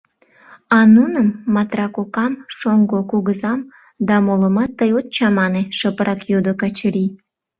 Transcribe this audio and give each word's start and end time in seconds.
—А 0.77 0.79
нуным, 0.95 1.27
Матра 1.53 1.87
кокам, 1.95 2.33
шоҥго 2.57 2.99
кугызам 3.11 3.59
да 4.07 4.15
молымат 4.25 4.71
тый 4.77 4.91
от 4.99 5.07
чамане?— 5.15 5.61
шыпрак 5.77 6.21
йодо 6.31 6.53
Качырий. 6.61 7.11